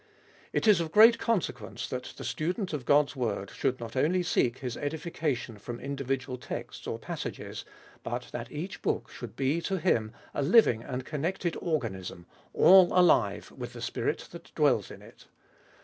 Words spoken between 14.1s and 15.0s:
that dwells